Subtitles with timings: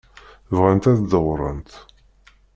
[0.55, 1.71] Bɣant ad dewwṛent.